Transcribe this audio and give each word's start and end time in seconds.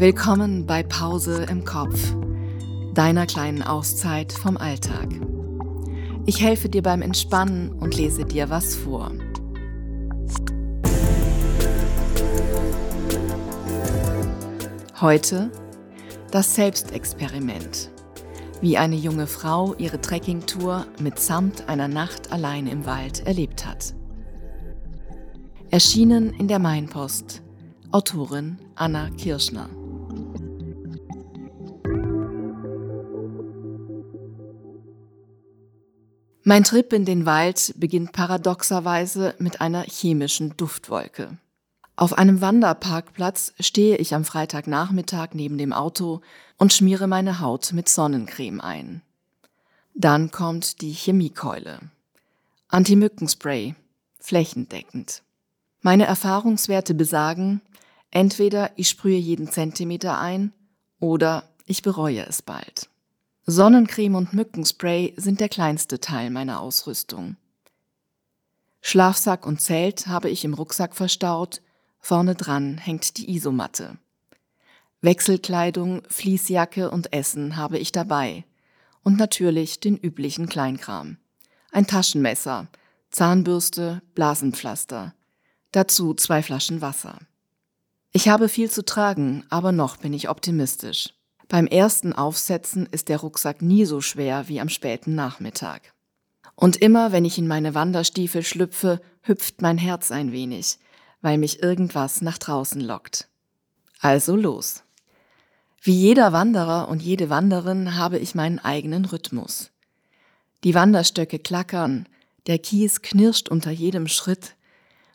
Willkommen 0.00 0.64
bei 0.64 0.82
Pause 0.82 1.44
im 1.50 1.66
Kopf, 1.66 2.14
deiner 2.94 3.26
kleinen 3.26 3.62
Auszeit 3.62 4.32
vom 4.32 4.56
Alltag. 4.56 5.10
Ich 6.24 6.40
helfe 6.40 6.70
dir 6.70 6.80
beim 6.80 7.02
Entspannen 7.02 7.70
und 7.72 7.94
lese 7.94 8.24
dir 8.24 8.48
was 8.48 8.74
vor. 8.76 9.12
Heute 15.02 15.50
das 16.30 16.54
Selbstexperiment. 16.54 17.90
Wie 18.62 18.78
eine 18.78 18.96
junge 18.96 19.26
Frau 19.26 19.74
ihre 19.74 20.00
Trekkingtour 20.00 20.86
mitsamt 20.98 21.68
einer 21.68 21.88
Nacht 21.88 22.32
allein 22.32 22.68
im 22.68 22.86
Wald 22.86 23.26
erlebt 23.26 23.66
hat. 23.66 23.92
Erschienen 25.70 26.32
in 26.32 26.48
der 26.48 26.58
Mainpost. 26.58 27.42
Autorin 27.92 28.56
Anna 28.76 29.10
Kirschner. 29.10 29.68
Mein 36.42 36.64
Trip 36.64 36.90
in 36.94 37.04
den 37.04 37.26
Wald 37.26 37.74
beginnt 37.76 38.12
paradoxerweise 38.12 39.34
mit 39.38 39.60
einer 39.60 39.82
chemischen 39.82 40.56
Duftwolke. 40.56 41.36
Auf 41.96 42.16
einem 42.16 42.40
Wanderparkplatz 42.40 43.52
stehe 43.60 43.98
ich 43.98 44.14
am 44.14 44.24
Freitagnachmittag 44.24 45.34
neben 45.34 45.58
dem 45.58 45.74
Auto 45.74 46.22
und 46.56 46.72
schmiere 46.72 47.06
meine 47.08 47.40
Haut 47.40 47.74
mit 47.74 47.90
Sonnencreme 47.90 48.62
ein. 48.62 49.02
Dann 49.94 50.30
kommt 50.30 50.80
die 50.80 50.92
Chemiekeule. 50.92 51.78
Anti-Mückenspray, 52.68 53.74
flächendeckend. 54.18 55.22
Meine 55.82 56.06
Erfahrungswerte 56.06 56.94
besagen, 56.94 57.60
entweder 58.10 58.70
ich 58.76 58.88
sprühe 58.88 59.18
jeden 59.18 59.50
Zentimeter 59.50 60.18
ein 60.18 60.54
oder 61.00 61.44
ich 61.66 61.82
bereue 61.82 62.24
es 62.26 62.40
bald. 62.40 62.88
Sonnencreme 63.50 64.14
und 64.14 64.32
Mückenspray 64.32 65.14
sind 65.16 65.40
der 65.40 65.48
kleinste 65.48 65.98
Teil 65.98 66.30
meiner 66.30 66.60
Ausrüstung. 66.60 67.36
Schlafsack 68.80 69.44
und 69.44 69.60
Zelt 69.60 70.06
habe 70.06 70.30
ich 70.30 70.44
im 70.44 70.54
Rucksack 70.54 70.94
verstaut, 70.94 71.60
vorne 71.98 72.36
dran 72.36 72.78
hängt 72.78 73.16
die 73.18 73.34
Isomatte. 73.34 73.98
Wechselkleidung, 75.00 76.02
Fließjacke 76.08 76.92
und 76.92 77.12
Essen 77.12 77.56
habe 77.56 77.78
ich 77.78 77.90
dabei 77.90 78.44
und 79.02 79.18
natürlich 79.18 79.80
den 79.80 79.96
üblichen 79.96 80.48
Kleinkram. 80.48 81.16
Ein 81.72 81.88
Taschenmesser, 81.88 82.68
Zahnbürste, 83.10 84.00
Blasenpflaster, 84.14 85.12
dazu 85.72 86.14
zwei 86.14 86.44
Flaschen 86.44 86.82
Wasser. 86.82 87.18
Ich 88.12 88.28
habe 88.28 88.48
viel 88.48 88.70
zu 88.70 88.84
tragen, 88.84 89.44
aber 89.50 89.72
noch 89.72 89.96
bin 89.96 90.12
ich 90.12 90.28
optimistisch. 90.28 91.14
Beim 91.50 91.66
ersten 91.66 92.12
Aufsetzen 92.12 92.86
ist 92.92 93.08
der 93.08 93.18
Rucksack 93.18 93.60
nie 93.60 93.84
so 93.84 94.00
schwer 94.00 94.46
wie 94.46 94.60
am 94.60 94.68
späten 94.68 95.16
Nachmittag. 95.16 95.92
Und 96.54 96.76
immer, 96.76 97.10
wenn 97.10 97.24
ich 97.24 97.38
in 97.38 97.48
meine 97.48 97.74
Wanderstiefel 97.74 98.44
schlüpfe, 98.44 99.00
hüpft 99.22 99.60
mein 99.60 99.76
Herz 99.76 100.12
ein 100.12 100.30
wenig, 100.30 100.78
weil 101.22 101.38
mich 101.38 101.60
irgendwas 101.60 102.22
nach 102.22 102.38
draußen 102.38 102.80
lockt. 102.80 103.28
Also 103.98 104.36
los. 104.36 104.84
Wie 105.82 105.90
jeder 105.90 106.32
Wanderer 106.32 106.86
und 106.86 107.02
jede 107.02 107.30
Wanderin 107.30 107.96
habe 107.96 108.20
ich 108.20 108.36
meinen 108.36 108.60
eigenen 108.60 109.04
Rhythmus. 109.04 109.72
Die 110.62 110.76
Wanderstöcke 110.76 111.40
klackern, 111.40 112.06
der 112.46 112.60
Kies 112.60 113.02
knirscht 113.02 113.48
unter 113.48 113.72
jedem 113.72 114.06
Schritt, 114.06 114.54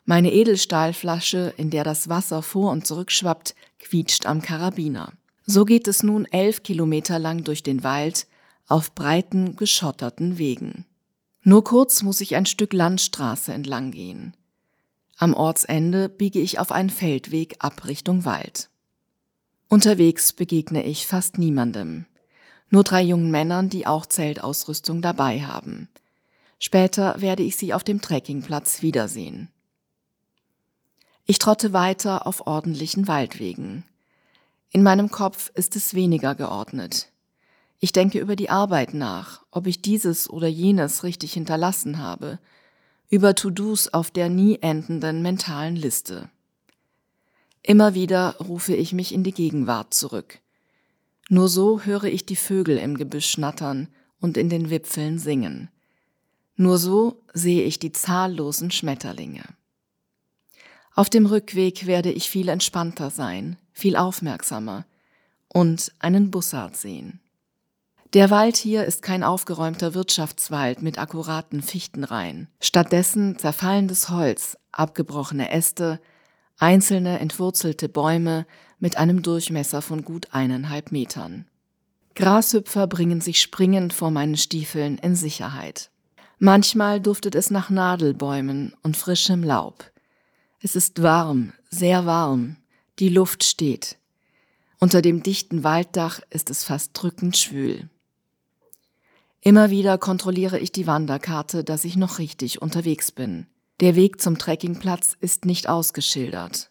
meine 0.04 0.30
Edelstahlflasche, 0.30 1.54
in 1.56 1.70
der 1.70 1.82
das 1.82 2.10
Wasser 2.10 2.42
vor 2.42 2.72
und 2.72 2.86
zurück 2.86 3.10
schwappt, 3.10 3.54
quietscht 3.78 4.26
am 4.26 4.42
Karabiner. 4.42 5.14
So 5.46 5.64
geht 5.64 5.86
es 5.86 6.02
nun 6.02 6.24
elf 6.26 6.64
Kilometer 6.64 7.20
lang 7.20 7.44
durch 7.44 7.62
den 7.62 7.84
Wald 7.84 8.26
auf 8.66 8.94
breiten, 8.94 9.54
geschotterten 9.54 10.38
Wegen. 10.38 10.84
Nur 11.42 11.62
kurz 11.62 12.02
muss 12.02 12.20
ich 12.20 12.34
ein 12.34 12.46
Stück 12.46 12.72
Landstraße 12.72 13.52
entlang 13.52 13.92
gehen. 13.92 14.36
Am 15.16 15.32
Ortsende 15.32 16.08
biege 16.08 16.40
ich 16.40 16.58
auf 16.58 16.72
einen 16.72 16.90
Feldweg 16.90 17.56
ab 17.60 17.86
Richtung 17.86 18.24
Wald. 18.24 18.68
Unterwegs 19.68 20.32
begegne 20.32 20.84
ich 20.84 21.06
fast 21.06 21.38
niemandem. 21.38 22.06
Nur 22.70 22.82
drei 22.82 23.02
jungen 23.02 23.30
Männern, 23.30 23.70
die 23.70 23.86
auch 23.86 24.06
Zeltausrüstung 24.06 25.00
dabei 25.00 25.42
haben. 25.42 25.88
Später 26.58 27.20
werde 27.20 27.44
ich 27.44 27.56
sie 27.56 27.72
auf 27.72 27.84
dem 27.84 28.00
Trekkingplatz 28.00 28.82
wiedersehen. 28.82 29.48
Ich 31.24 31.38
trotte 31.38 31.72
weiter 31.72 32.26
auf 32.26 32.46
ordentlichen 32.46 33.06
Waldwegen. 33.06 33.84
In 34.70 34.82
meinem 34.82 35.10
Kopf 35.10 35.50
ist 35.54 35.76
es 35.76 35.94
weniger 35.94 36.34
geordnet. 36.34 37.10
Ich 37.78 37.92
denke 37.92 38.18
über 38.18 38.36
die 38.36 38.50
Arbeit 38.50 38.94
nach, 38.94 39.44
ob 39.50 39.66
ich 39.66 39.82
dieses 39.82 40.28
oder 40.30 40.48
jenes 40.48 41.04
richtig 41.04 41.32
hinterlassen 41.34 41.98
habe, 41.98 42.38
über 43.08 43.34
To-Dos 43.34 43.88
auf 43.88 44.10
der 44.10 44.28
nie 44.28 44.58
endenden 44.60 45.22
mentalen 45.22 45.76
Liste. 45.76 46.28
Immer 47.62 47.94
wieder 47.94 48.36
rufe 48.38 48.74
ich 48.74 48.92
mich 48.92 49.12
in 49.12 49.24
die 49.24 49.32
Gegenwart 49.32 49.92
zurück. 49.92 50.40
Nur 51.28 51.48
so 51.48 51.82
höre 51.82 52.04
ich 52.04 52.24
die 52.24 52.36
Vögel 52.36 52.78
im 52.78 52.96
Gebüsch 52.96 53.30
schnattern 53.30 53.88
und 54.20 54.36
in 54.36 54.48
den 54.48 54.70
Wipfeln 54.70 55.18
singen. 55.18 55.70
Nur 56.56 56.78
so 56.78 57.22
sehe 57.34 57.64
ich 57.64 57.78
die 57.78 57.92
zahllosen 57.92 58.70
Schmetterlinge. 58.70 59.42
Auf 60.94 61.10
dem 61.10 61.26
Rückweg 61.26 61.86
werde 61.86 62.10
ich 62.10 62.30
viel 62.30 62.48
entspannter 62.48 63.10
sein, 63.10 63.58
viel 63.76 63.96
aufmerksamer 63.96 64.86
und 65.48 65.92
einen 65.98 66.30
Bussard 66.30 66.76
sehen. 66.76 67.20
Der 68.14 68.30
Wald 68.30 68.56
hier 68.56 68.84
ist 68.84 69.02
kein 69.02 69.22
aufgeräumter 69.22 69.92
Wirtschaftswald 69.92 70.80
mit 70.80 70.98
akkuraten 70.98 71.60
Fichtenreihen. 71.60 72.48
Stattdessen 72.58 73.38
zerfallendes 73.38 74.08
Holz, 74.08 74.56
abgebrochene 74.72 75.50
Äste, 75.50 76.00
einzelne 76.56 77.18
entwurzelte 77.18 77.90
Bäume 77.90 78.46
mit 78.78 78.96
einem 78.96 79.22
Durchmesser 79.22 79.82
von 79.82 80.04
gut 80.04 80.28
eineinhalb 80.32 80.90
Metern. 80.90 81.44
Grashüpfer 82.14 82.86
bringen 82.86 83.20
sich 83.20 83.42
springend 83.42 83.92
vor 83.92 84.10
meinen 84.10 84.38
Stiefeln 84.38 84.96
in 84.96 85.16
Sicherheit. 85.16 85.90
Manchmal 86.38 87.00
duftet 87.02 87.34
es 87.34 87.50
nach 87.50 87.68
Nadelbäumen 87.68 88.74
und 88.82 88.96
frischem 88.96 89.42
Laub. 89.42 89.90
Es 90.62 90.76
ist 90.76 91.02
warm, 91.02 91.52
sehr 91.68 92.06
warm, 92.06 92.56
die 92.98 93.08
Luft 93.08 93.44
steht. 93.44 93.98
Unter 94.78 95.02
dem 95.02 95.22
dichten 95.22 95.64
Walddach 95.64 96.20
ist 96.30 96.50
es 96.50 96.64
fast 96.64 96.90
drückend 96.94 97.36
schwül. 97.36 97.88
Immer 99.40 99.70
wieder 99.70 99.96
kontrolliere 99.98 100.58
ich 100.58 100.72
die 100.72 100.86
Wanderkarte, 100.86 101.62
dass 101.62 101.84
ich 101.84 101.96
noch 101.96 102.18
richtig 102.18 102.60
unterwegs 102.62 103.12
bin. 103.12 103.46
Der 103.80 103.94
Weg 103.94 104.20
zum 104.20 104.38
Trekkingplatz 104.38 105.16
ist 105.20 105.44
nicht 105.44 105.68
ausgeschildert. 105.68 106.70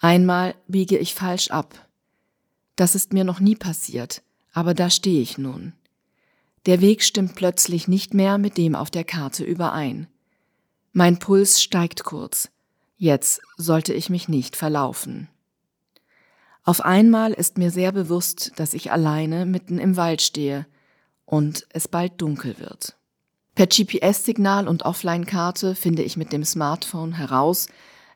Einmal 0.00 0.54
biege 0.66 0.98
ich 0.98 1.14
falsch 1.14 1.50
ab. 1.50 1.86
Das 2.76 2.94
ist 2.94 3.12
mir 3.12 3.24
noch 3.24 3.40
nie 3.40 3.56
passiert, 3.56 4.22
aber 4.52 4.74
da 4.74 4.90
stehe 4.90 5.20
ich 5.20 5.38
nun. 5.38 5.74
Der 6.66 6.80
Weg 6.80 7.02
stimmt 7.02 7.34
plötzlich 7.34 7.88
nicht 7.88 8.14
mehr 8.14 8.38
mit 8.38 8.56
dem 8.56 8.74
auf 8.74 8.90
der 8.90 9.04
Karte 9.04 9.44
überein. 9.44 10.06
Mein 10.92 11.18
Puls 11.18 11.62
steigt 11.62 12.04
kurz. 12.04 12.50
Jetzt 13.00 13.40
sollte 13.56 13.94
ich 13.94 14.10
mich 14.10 14.28
nicht 14.28 14.56
verlaufen. 14.56 15.28
Auf 16.64 16.84
einmal 16.84 17.32
ist 17.32 17.56
mir 17.56 17.70
sehr 17.70 17.92
bewusst, 17.92 18.52
dass 18.56 18.74
ich 18.74 18.90
alleine 18.90 19.46
mitten 19.46 19.78
im 19.78 19.96
Wald 19.96 20.20
stehe 20.20 20.66
und 21.24 21.64
es 21.72 21.86
bald 21.86 22.20
dunkel 22.20 22.58
wird. 22.58 22.96
Per 23.54 23.68
GPS-Signal 23.68 24.66
und 24.66 24.82
Offline-Karte 24.84 25.76
finde 25.76 26.02
ich 26.02 26.16
mit 26.16 26.32
dem 26.32 26.44
Smartphone 26.44 27.12
heraus, 27.12 27.68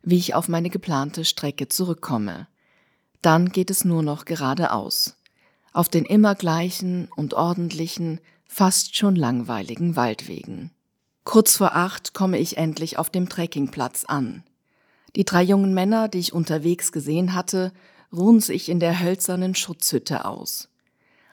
wie 0.03 0.19
ich 0.19 0.35
auf 0.35 0.49
meine 0.49 0.69
geplante 0.69 1.25
Strecke 1.25 1.69
zurückkomme. 1.69 2.49
Dann 3.23 3.51
geht 3.51 3.71
es 3.71 3.85
nur 3.85 4.03
noch 4.03 4.25
geradeaus. 4.25 5.17
Auf 5.73 5.89
den 5.89 6.05
immer 6.05 6.35
gleichen 6.35 7.09
und 7.15 7.35
ordentlichen, 7.35 8.21
fast 8.47 8.97
schon 8.97 9.15
langweiligen 9.15 9.95
Waldwegen. 9.95 10.73
Kurz 11.23 11.57
vor 11.57 11.77
acht 11.77 12.15
komme 12.15 12.39
ich 12.39 12.57
endlich 12.57 12.99
auf 12.99 13.11
dem 13.11 13.29
Trekkingplatz 13.29 14.05
an. 14.05 14.43
Die 15.17 15.25
drei 15.25 15.43
jungen 15.43 15.75
Männer, 15.75 16.09
die 16.09 16.19
ich 16.19 16.33
unterwegs 16.33 16.93
gesehen 16.93 17.35
hatte, 17.35 17.73
ruhen 18.13 18.41
sich 18.41 18.69
in 18.69 18.81
der 18.81 19.01
hölzernen 19.01 19.55
Schutzhütte 19.55 20.25
aus. 20.25 20.69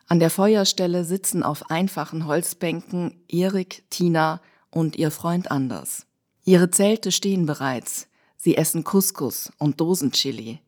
An 0.08 0.20
der 0.20 0.30
Feuerstelle 0.30 1.06
sitzen 1.06 1.44
auf 1.44 1.70
einfachen 1.70 2.26
Holzbänken 2.26 3.22
Erik, 3.28 3.84
Tina 3.90 4.42
und 4.72 4.96
ihr 4.96 5.12
Freund 5.12 5.52
Anders. 5.52 6.08
Ihre 6.46 6.72
Zelte 6.72 7.12
stehen 7.12 7.46
bereits. 7.46 8.08
Sie 8.36 8.58
essen 8.58 8.84
Couscous 8.84 9.52
und 9.60 9.80
Dosenchili. 9.80 10.60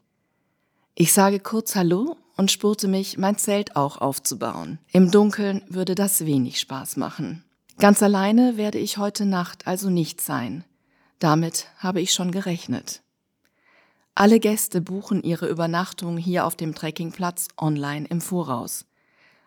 Ich 0.93 1.13
sage 1.13 1.39
kurz 1.39 1.75
Hallo 1.75 2.17
und 2.37 2.51
spurte 2.51 2.87
mich, 2.87 3.17
mein 3.17 3.37
Zelt 3.37 3.75
auch 3.75 3.97
aufzubauen. 3.97 4.77
Im 4.91 5.09
Dunkeln 5.09 5.63
würde 5.69 5.95
das 5.95 6.25
wenig 6.25 6.59
Spaß 6.59 6.97
machen. 6.97 7.43
Ganz 7.79 8.03
alleine 8.03 8.57
werde 8.57 8.77
ich 8.77 8.97
heute 8.97 9.25
Nacht 9.25 9.65
also 9.65 9.89
nicht 9.89 10.21
sein. 10.21 10.63
Damit 11.21 11.67
habe 11.77 12.01
ich 12.01 12.13
schon 12.13 12.31
gerechnet. 12.31 13.03
Alle 14.15 14.39
Gäste 14.39 14.81
buchen 14.81 15.21
ihre 15.21 15.47
Übernachtung 15.47 16.17
hier 16.17 16.47
auf 16.47 16.55
dem 16.55 16.73
Trekkingplatz 16.73 17.47
online 17.59 18.07
im 18.09 18.21
Voraus. 18.21 18.85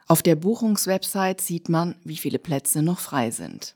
Auf 0.06 0.22
der 0.22 0.36
Buchungswebsite 0.36 1.42
sieht 1.42 1.68
man, 1.68 1.96
wie 2.04 2.16
viele 2.16 2.38
Plätze 2.38 2.80
noch 2.80 3.00
frei 3.00 3.32
sind. 3.32 3.74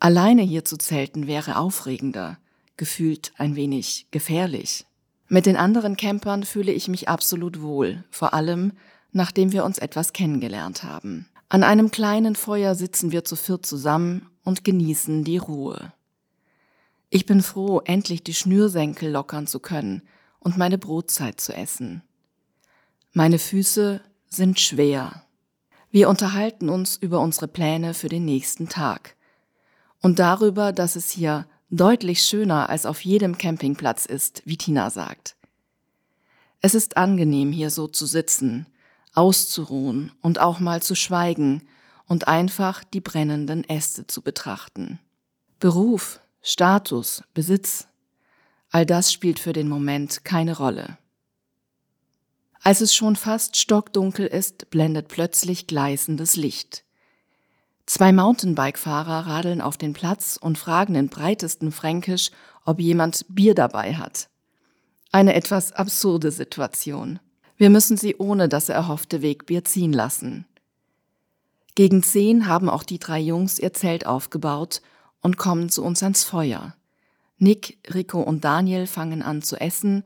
Alleine 0.00 0.42
hier 0.42 0.66
zu 0.66 0.76
zelten 0.76 1.26
wäre 1.26 1.56
aufregender, 1.56 2.36
gefühlt 2.76 3.32
ein 3.38 3.56
wenig 3.56 4.08
gefährlich. 4.10 4.84
Mit 5.28 5.46
den 5.46 5.56
anderen 5.56 5.96
Campern 5.96 6.44
fühle 6.44 6.72
ich 6.72 6.88
mich 6.88 7.08
absolut 7.08 7.62
wohl, 7.62 8.04
vor 8.10 8.34
allem 8.34 8.72
nachdem 9.12 9.52
wir 9.52 9.64
uns 9.64 9.78
etwas 9.78 10.12
kennengelernt 10.12 10.82
haben. 10.82 11.26
An 11.48 11.62
einem 11.62 11.90
kleinen 11.90 12.36
Feuer 12.36 12.74
sitzen 12.74 13.12
wir 13.12 13.24
zu 13.24 13.34
viert 13.34 13.64
zusammen 13.64 14.28
und 14.44 14.62
genießen 14.62 15.24
die 15.24 15.38
Ruhe. 15.38 15.94
Ich 17.10 17.24
bin 17.24 17.42
froh, 17.42 17.80
endlich 17.84 18.22
die 18.22 18.34
Schnürsenkel 18.34 19.10
lockern 19.10 19.46
zu 19.46 19.60
können 19.60 20.02
und 20.40 20.58
meine 20.58 20.78
Brotzeit 20.78 21.40
zu 21.40 21.54
essen. 21.54 22.02
Meine 23.12 23.38
Füße 23.38 24.02
sind 24.28 24.60
schwer. 24.60 25.24
Wir 25.90 26.10
unterhalten 26.10 26.68
uns 26.68 26.96
über 26.96 27.20
unsere 27.20 27.48
Pläne 27.48 27.94
für 27.94 28.10
den 28.10 28.26
nächsten 28.26 28.68
Tag 28.68 29.16
und 30.02 30.18
darüber, 30.18 30.72
dass 30.72 30.96
es 30.96 31.10
hier 31.10 31.46
deutlich 31.70 32.22
schöner 32.22 32.68
als 32.68 32.84
auf 32.84 33.00
jedem 33.04 33.38
Campingplatz 33.38 34.04
ist, 34.04 34.42
wie 34.44 34.58
Tina 34.58 34.90
sagt. 34.90 35.36
Es 36.60 36.74
ist 36.74 36.96
angenehm, 36.96 37.52
hier 37.52 37.70
so 37.70 37.86
zu 37.86 38.04
sitzen, 38.04 38.66
auszuruhen 39.14 40.12
und 40.20 40.40
auch 40.40 40.60
mal 40.60 40.82
zu 40.82 40.94
schweigen 40.94 41.66
und 42.06 42.28
einfach 42.28 42.84
die 42.84 43.00
brennenden 43.00 43.64
Äste 43.64 44.06
zu 44.06 44.22
betrachten. 44.22 44.98
Beruf, 45.60 46.20
Status, 46.50 47.22
Besitz, 47.34 47.88
all 48.70 48.86
das 48.86 49.12
spielt 49.12 49.38
für 49.38 49.52
den 49.52 49.68
Moment 49.68 50.24
keine 50.24 50.56
Rolle. 50.56 50.96
Als 52.62 52.80
es 52.80 52.94
schon 52.94 53.16
fast 53.16 53.58
stockdunkel 53.58 54.26
ist, 54.26 54.70
blendet 54.70 55.08
plötzlich 55.08 55.66
gleißendes 55.66 56.36
Licht. 56.36 56.84
Zwei 57.84 58.12
Mountainbike-Fahrer 58.12 59.26
radeln 59.26 59.60
auf 59.60 59.76
den 59.76 59.92
Platz 59.92 60.38
und 60.40 60.56
fragen 60.56 60.94
in 60.94 61.10
breitesten 61.10 61.70
Fränkisch, 61.70 62.30
ob 62.64 62.80
jemand 62.80 63.26
Bier 63.28 63.54
dabei 63.54 63.96
hat. 63.96 64.30
Eine 65.12 65.34
etwas 65.34 65.74
absurde 65.74 66.30
Situation. 66.30 67.20
Wir 67.58 67.68
müssen 67.68 67.98
sie 67.98 68.16
ohne 68.16 68.48
das 68.48 68.70
erhoffte 68.70 69.20
Wegbier 69.20 69.66
ziehen 69.66 69.92
lassen. 69.92 70.46
Gegen 71.74 72.02
zehn 72.02 72.46
haben 72.46 72.70
auch 72.70 72.84
die 72.84 72.98
drei 72.98 73.20
Jungs 73.20 73.58
ihr 73.58 73.74
Zelt 73.74 74.06
aufgebaut 74.06 74.80
und 75.20 75.36
kommen 75.36 75.68
zu 75.68 75.82
uns 75.82 76.02
ans 76.02 76.24
Feuer. 76.24 76.74
Nick, 77.38 77.78
Rico 77.94 78.20
und 78.20 78.44
Daniel 78.44 78.86
fangen 78.86 79.22
an 79.22 79.42
zu 79.42 79.60
essen, 79.60 80.04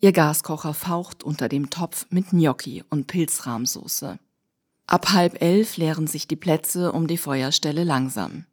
ihr 0.00 0.12
Gaskocher 0.12 0.74
faucht 0.74 1.22
unter 1.22 1.48
dem 1.48 1.70
Topf 1.70 2.06
mit 2.10 2.30
Gnocchi 2.30 2.82
und 2.90 3.06
Pilzrahmsoße. 3.06 4.18
Ab 4.86 5.12
halb 5.12 5.40
elf 5.40 5.76
leeren 5.76 6.06
sich 6.06 6.26
die 6.26 6.36
Plätze 6.36 6.92
um 6.92 7.06
die 7.06 7.18
Feuerstelle 7.18 7.84
langsam. 7.84 8.46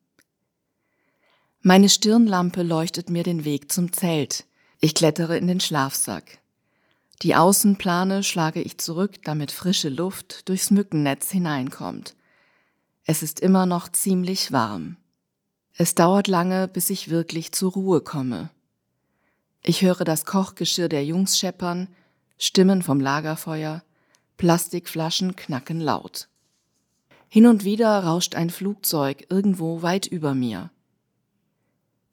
Meine 1.62 1.90
Stirnlampe 1.90 2.64
leuchtet 2.64 3.10
mir 3.10 3.24
den 3.24 3.44
Weg 3.44 3.72
zum 3.72 3.92
Zelt. 3.92 4.46
Ich 4.80 4.94
klettere 4.94 5.38
in 5.38 5.48
den 5.48 5.60
Schlafsack. 5.60 6.40
Die 7.22 7.36
Außenplane 7.36 8.24
schlage 8.24 8.62
ich 8.62 8.78
zurück, 8.78 9.16
damit 9.26 9.52
frische 9.52 9.90
Luft 9.90 10.48
durchs 10.48 10.72
Mückennetz 10.72 11.32
hineinkommt. 11.32 12.16
Es 13.04 13.24
ist 13.24 13.42
immer 13.42 13.66
noch 13.66 13.90
ziemlich 13.90 14.54
warm. 14.54 14.96
Es 15.81 15.96
dauert 15.96 16.28
lange, 16.28 16.68
bis 16.68 16.90
ich 16.90 17.10
wirklich 17.10 17.54
zur 17.54 17.72
Ruhe 17.72 18.02
komme. 18.02 18.50
Ich 19.64 19.81
höre 19.81 20.04
das 20.04 20.26
Kochgeschirr 20.26 20.90
der 20.90 21.06
Jungs 21.06 21.40
scheppern, 21.40 21.88
Stimmen 22.38 22.81
vom 22.81 23.00
Lagerfeuer, 23.00 23.81
Plastikflaschen 24.36 25.38
knacken 25.38 25.80
laut. 25.80 26.28
Hin 27.30 27.48
und 27.48 27.64
wieder 27.64 28.04
rauscht 28.04 28.36
ein 28.36 28.50
Flugzeug 28.50 29.28
irgendwo 29.30 29.81
weit 29.81 30.06
über 30.06 30.34
mir. 30.34 30.70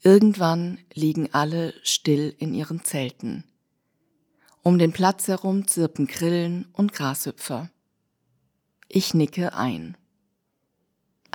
Irgendwann 0.00 0.78
liegen 0.94 1.34
alle 1.34 1.74
still 1.82 2.36
in 2.38 2.54
ihren 2.54 2.84
Zelten. 2.84 3.42
Um 4.62 4.78
den 4.78 4.92
Platz 4.92 5.26
herum 5.26 5.66
zirpen 5.66 6.06
Grillen 6.06 6.68
und 6.72 6.92
Grashüpfer. 6.92 7.68
Ich 8.88 9.12
nicke 9.12 9.54
ein. 9.54 9.96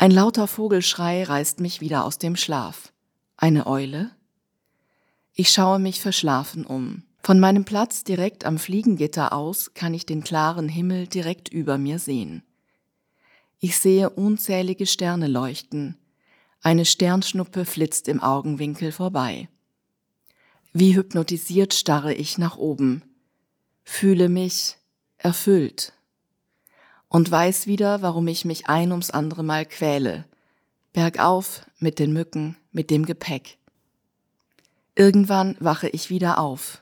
Ein 0.02 0.10
lauter 0.10 0.48
Vogelschrei 0.48 1.22
reißt 1.22 1.60
mich 1.60 1.80
wieder 1.80 2.06
aus 2.06 2.18
dem 2.18 2.36
Schlaf. 2.36 2.92
Eine 3.38 3.68
Eule? 3.68 4.10
Ich 5.36 5.52
schaue 5.52 5.78
mich 5.78 6.02
verschlafen 6.02 6.66
um. 6.66 7.04
Von 7.22 7.40
meinem 7.40 7.66
Platz 7.66 8.04
direkt 8.04 8.44
am 8.44 8.58
Fliegengitter 8.58 9.32
aus 9.32 9.76
kann 9.76 9.94
ich 9.94 10.08
den 10.08 10.24
klaren 10.24 10.68
Himmel 10.68 11.06
direkt 11.06 11.50
über 11.50 11.78
mir 11.78 12.00
sehen. 12.00 12.42
Ich 13.60 13.78
sehe 13.78 14.10
unzählige 14.10 14.88
Sterne 14.88 15.28
leuchten. 15.28 16.00
Eine 16.64 16.86
Sternschnuppe 16.86 17.64
flitzt 17.64 18.08
im 18.08 18.24
Augenwinkel 18.24 18.92
vorbei. 18.92 19.50
Wie 20.74 20.96
hypnotisiert 20.96 21.76
starre 21.76 22.16
ich 22.16 22.40
nach 22.40 22.58
oben, 22.58 23.04
fühle 23.84 24.30
mich 24.30 24.78
erfüllt 25.20 25.94
und 27.12 27.30
weiß 27.30 27.68
wieder, 27.68 28.02
warum 28.02 28.30
ich 28.30 28.46
mich 28.46 28.68
ein 28.68 28.92
ums 28.92 29.12
andere 29.12 29.44
Mal 29.44 29.66
quäle. 29.66 30.24
Bergauf, 30.94 31.66
mit 31.78 32.00
den 32.00 32.14
Mücken, 32.14 32.56
mit 32.72 32.90
dem 32.90 33.06
Gepäck. 33.06 33.58
Irgendwann 34.96 35.58
wache 35.60 35.90
ich 35.90 36.10
wieder 36.10 36.40
auf. 36.40 36.82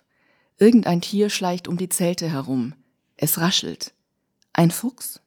Irgendein 0.60 1.02
Tier 1.02 1.32
schleicht 1.32 1.68
um 1.68 1.78
die 1.78 1.90
Zelte 1.90 2.30
herum. 2.30 2.76
Es 3.18 3.40
raschelt. 3.40 3.92
Ein 4.54 4.70
Fuchs? 4.70 5.20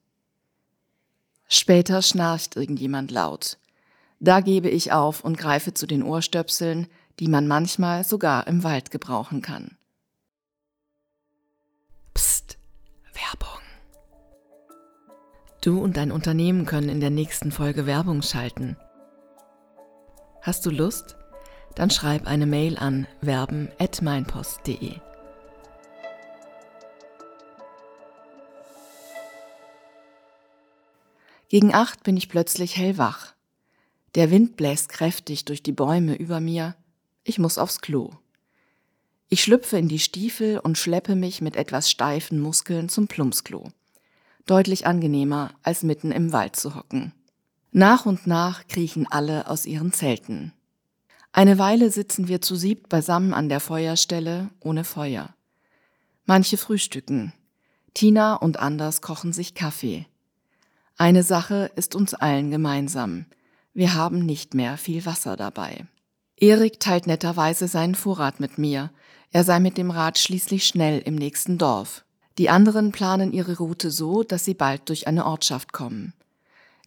Später 1.49 2.01
schnarcht 2.01 2.55
irgendjemand 2.55 3.11
laut. 3.11 3.59
Da 4.21 4.41
gebe 4.41 4.69
ich 4.69 4.93
auf 4.93 5.25
und 5.25 5.37
greife 5.37 5.75
zu 5.75 5.89
den 5.89 6.05
Ohrstöpseln, 6.05 6.87
die 7.19 7.27
man 7.27 7.49
manchmal 7.49 8.05
sogar 8.05 8.47
im 8.47 8.63
Wald 8.63 8.93
gebrauchen 8.93 9.43
kann. 9.43 9.77
Psst, 12.15 12.57
Werbung. 13.15 13.62
Du 15.63 15.81
und 15.81 15.97
dein 15.97 16.11
Unternehmen 16.11 16.67
können 16.67 16.89
in 16.89 16.99
der 16.99 17.11
nächsten 17.11 17.53
Folge 17.53 17.87
Werbung 17.87 18.23
schalten. 18.23 18.77
Hast 20.41 20.67
du 20.67 20.71
Lust? 20.71 21.17
Dann 21.77 21.89
schreib 21.89 22.27
eine 22.27 22.47
Mail 22.47 22.77
an 22.77 23.07
werben@meinpost.de. 23.21 24.97
Gegen 31.49 31.73
acht 31.73 32.03
bin 32.03 32.17
ich 32.17 32.29
plötzlich 32.29 32.77
hellwach. 32.77 33.33
Der 34.17 34.33
Wind 34.33 34.57
bläst 34.57 34.89
kräftig 34.89 35.45
durch 35.45 35.63
die 35.63 35.71
Bäume 35.71 36.17
über 36.17 36.41
mir. 36.41 36.75
Ich 37.23 37.39
muss 37.39 37.59
aufs 37.59 37.81
Klo. 37.81 38.11
Ich 39.29 39.45
schlüpfe 39.45 39.79
in 39.79 39.87
die 39.87 40.01
Stiefel 40.01 40.59
und 40.59 40.77
schleppe 40.77 41.15
mich 41.15 41.41
mit 41.41 41.55
etwas 41.55 41.89
steifen 41.89 42.41
Muskeln 42.41 42.89
zum 42.89 43.07
Plumpsklo 43.07 43.71
deutlich 44.47 44.87
angenehmer, 44.87 45.51
als 45.63 45.83
mitten 45.83 46.13
im 46.13 46.33
Wald 46.33 46.57
zu 46.57 46.75
hocken. 46.75 47.13
Nach 47.71 48.07
und 48.07 48.27
nach 48.27 48.67
kriechen 48.67 49.07
alle 49.11 49.49
aus 49.49 49.67
ihren 49.67 49.93
Zelten. 49.93 50.53
Eine 51.33 51.59
Weile 51.59 51.91
sitzen 51.91 52.29
wir 52.29 52.43
zu 52.43 52.57
siebt 52.57 52.91
beisammen 52.91 53.33
an 53.33 53.49
der 53.49 53.61
Feuerstelle 53.61 54.51
ohne 54.61 54.85
Feuer. 54.85 55.35
Manche 56.27 56.59
frühstücken. 56.59 57.33
Tina 57.95 58.35
und 58.35 58.59
Anders 58.59 59.01
kochen 59.01 59.33
sich 59.33 59.55
Kaffee. 59.55 60.07
Eine 60.99 61.23
Sache 61.23 61.71
ist 61.75 61.95
uns 61.95 62.13
allen 62.15 62.51
gemeinsam. 62.51 63.27
Wir 63.73 63.95
haben 63.95 64.27
nicht 64.27 64.55
mehr 64.55 64.77
viel 64.77 65.07
Wasser 65.07 65.37
dabei. 65.37 65.87
Erik 66.37 66.81
teilt 66.81 67.07
netterweise 67.07 67.69
seinen 67.69 67.95
Vorrat 67.95 68.41
mit 68.41 68.59
mir. 68.59 68.91
Er 69.31 69.45
sei 69.45 69.61
mit 69.61 69.79
dem 69.79 69.91
Rad 69.91 70.19
schließlich 70.19 70.67
schnell 70.67 70.99
im 70.99 71.15
nächsten 71.15 71.57
Dorf. 71.57 72.05
Die 72.39 72.49
anderen 72.49 72.93
planen 72.93 73.33
ihre 73.33 73.59
Route 73.59 73.91
so, 73.91 74.23
dass 74.23 74.45
sie 74.45 74.55
bald 74.55 74.89
durch 74.89 75.07
eine 75.07 75.27
Ortschaft 75.27 75.73
kommen. 75.73 76.15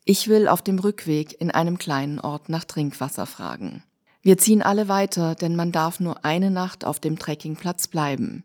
Ich 0.04 0.28
will 0.28 0.48
auf 0.48 0.62
dem 0.62 0.80
Rückweg 0.80 1.40
in 1.40 1.52
einem 1.52 1.78
kleinen 1.78 2.20
Ort 2.20 2.50
nach 2.50 2.64
Trinkwasser 2.64 3.26
fragen. 3.26 3.84
Wir 4.22 4.38
ziehen 4.38 4.64
alle 4.64 4.88
weiter, 4.88 5.36
denn 5.36 5.56
man 5.56 5.72
darf 5.72 6.00
nur 6.00 6.26
eine 6.26 6.50
Nacht 6.50 6.86
auf 6.86 7.00
dem 7.00 7.20
Trekkingplatz 7.20 7.88
bleiben. 7.88 8.44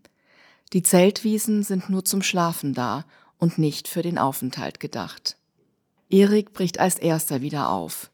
Die 0.72 0.82
Zeltwiesen 0.82 1.62
sind 1.62 1.88
nur 1.88 2.04
zum 2.04 2.22
Schlafen 2.22 2.74
da 2.74 3.04
und 3.38 3.58
nicht 3.58 3.88
für 3.88 4.02
den 4.02 4.18
Aufenthalt 4.18 4.78
gedacht. 4.78 5.36
Erik 6.10 6.52
bricht 6.52 6.80
als 6.80 6.98
erster 6.98 7.40
wieder 7.40 7.70
auf. 7.70 8.10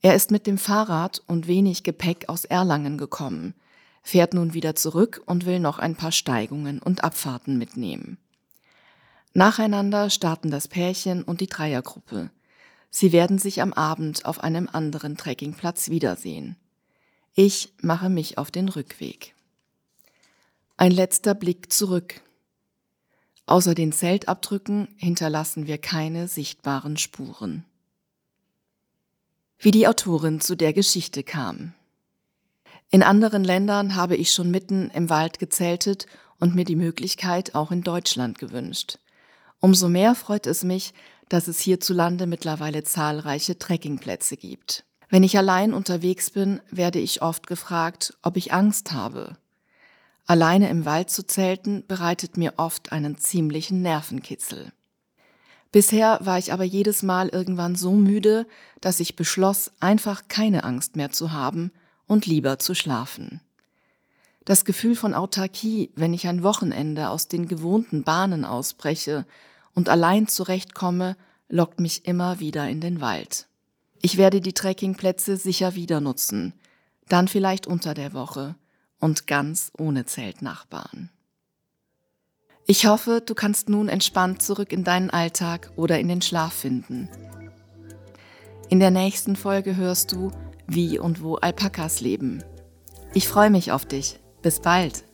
Er 0.00 0.14
ist 0.14 0.30
mit 0.30 0.46
dem 0.46 0.58
Fahrrad 0.58 1.22
und 1.26 1.46
wenig 1.46 1.82
Gepäck 1.84 2.28
aus 2.28 2.44
Erlangen 2.44 2.98
gekommen, 2.98 3.54
fährt 4.02 4.34
nun 4.34 4.52
wieder 4.52 4.74
zurück 4.74 5.22
und 5.26 5.46
will 5.46 5.60
noch 5.60 5.78
ein 5.78 5.94
paar 5.94 6.12
Steigungen 6.12 6.80
und 6.80 7.04
Abfahrten 7.04 7.56
mitnehmen. 7.56 8.18
Nacheinander 9.34 10.10
starten 10.10 10.50
das 10.50 10.68
Pärchen 10.68 11.22
und 11.22 11.40
die 11.40 11.46
Dreiergruppe. 11.46 12.30
Sie 12.90 13.12
werden 13.12 13.38
sich 13.38 13.62
am 13.62 13.72
Abend 13.72 14.26
auf 14.26 14.40
einem 14.40 14.68
anderen 14.70 15.16
Trekkingplatz 15.16 15.88
wiedersehen. 15.88 16.56
Ich 17.34 17.72
mache 17.80 18.10
mich 18.10 18.36
auf 18.36 18.50
den 18.50 18.68
Rückweg. 18.68 19.34
Ein 20.76 20.92
letzter 20.92 21.34
Blick 21.34 21.72
zurück. 21.72 22.20
Außer 23.46 23.74
den 23.74 23.92
Zeltabdrücken 23.92 24.88
hinterlassen 24.96 25.66
wir 25.66 25.78
keine 25.78 26.28
sichtbaren 26.28 26.98
Spuren. 26.98 27.64
Wie 29.58 29.70
die 29.70 29.88
Autorin 29.88 30.40
zu 30.40 30.56
der 30.56 30.74
Geschichte 30.74 31.22
kam. 31.22 31.72
In 32.90 33.02
anderen 33.02 33.44
Ländern 33.44 33.96
habe 33.96 34.16
ich 34.16 34.34
schon 34.34 34.50
mitten 34.50 34.90
im 34.90 35.08
Wald 35.08 35.38
gezeltet 35.38 36.06
und 36.38 36.54
mir 36.54 36.66
die 36.66 36.76
Möglichkeit 36.76 37.54
auch 37.54 37.70
in 37.70 37.82
Deutschland 37.82 38.38
gewünscht. 38.38 38.98
Umso 39.64 39.88
mehr 39.88 40.16
freut 40.16 40.48
es 40.48 40.64
mich, 40.64 40.92
dass 41.28 41.46
es 41.46 41.60
hierzulande 41.60 42.26
mittlerweile 42.26 42.82
zahlreiche 42.82 43.58
Trekkingplätze 43.58 44.36
gibt. 44.36 44.84
Wenn 45.08 45.22
ich 45.22 45.38
allein 45.38 45.72
unterwegs 45.72 46.30
bin, 46.30 46.60
werde 46.70 46.98
ich 46.98 47.22
oft 47.22 47.46
gefragt, 47.46 48.18
ob 48.22 48.36
ich 48.36 48.52
Angst 48.52 48.90
habe. 48.90 49.36
Alleine 50.26 50.68
im 50.68 50.84
Wald 50.84 51.10
zu 51.10 51.24
zelten 51.24 51.84
bereitet 51.86 52.36
mir 52.36 52.54
oft 52.56 52.90
einen 52.90 53.18
ziemlichen 53.18 53.82
Nervenkitzel. 53.82 54.72
Bisher 55.70 56.18
war 56.22 56.38
ich 56.38 56.52
aber 56.52 56.64
jedes 56.64 57.04
Mal 57.04 57.28
irgendwann 57.28 57.76
so 57.76 57.92
müde, 57.92 58.48
dass 58.80 58.98
ich 58.98 59.14
beschloss, 59.14 59.70
einfach 59.78 60.24
keine 60.26 60.64
Angst 60.64 60.96
mehr 60.96 61.12
zu 61.12 61.30
haben 61.30 61.70
und 62.08 62.26
lieber 62.26 62.58
zu 62.58 62.74
schlafen. 62.74 63.40
Das 64.44 64.64
Gefühl 64.64 64.96
von 64.96 65.14
Autarkie, 65.14 65.92
wenn 65.94 66.14
ich 66.14 66.26
ein 66.26 66.42
Wochenende 66.42 67.10
aus 67.10 67.28
den 67.28 67.46
gewohnten 67.46 68.02
Bahnen 68.02 68.44
ausbreche 68.44 69.24
und 69.74 69.88
allein 69.88 70.28
zurechtkomme, 70.28 71.16
lockt 71.48 71.80
mich 71.80 72.06
immer 72.06 72.40
wieder 72.40 72.68
in 72.68 72.80
den 72.80 73.00
Wald. 73.00 73.46
Ich 74.00 74.16
werde 74.16 74.40
die 74.40 74.52
Trekkingplätze 74.52 75.36
sicher 75.36 75.74
wieder 75.74 76.00
nutzen, 76.00 76.54
dann 77.08 77.28
vielleicht 77.28 77.66
unter 77.66 77.94
der 77.94 78.12
Woche 78.14 78.56
und 78.98 79.26
ganz 79.26 79.70
ohne 79.78 80.06
Zeltnachbarn. 80.06 81.10
Ich 82.66 82.86
hoffe, 82.86 83.22
du 83.24 83.34
kannst 83.34 83.68
nun 83.68 83.88
entspannt 83.88 84.40
zurück 84.40 84.72
in 84.72 84.84
deinen 84.84 85.10
Alltag 85.10 85.72
oder 85.76 85.98
in 85.98 86.08
den 86.08 86.22
Schlaf 86.22 86.52
finden. 86.52 87.08
In 88.68 88.80
der 88.80 88.90
nächsten 88.90 89.36
Folge 89.36 89.76
hörst 89.76 90.12
du, 90.12 90.30
wie 90.66 90.98
und 90.98 91.22
wo 91.22 91.34
Alpakas 91.34 92.00
leben. 92.00 92.42
Ich 93.14 93.28
freue 93.28 93.50
mich 93.50 93.72
auf 93.72 93.84
dich. 93.84 94.20
Bis 94.40 94.60
bald. 94.60 95.04